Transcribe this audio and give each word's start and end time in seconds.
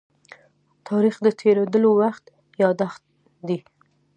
تاریخ 0.87 1.15
د 1.23 1.27
تېرېدلو 1.41 1.89
وخت 2.01 2.23
يادښت 2.61 3.01
دی. 3.47 3.59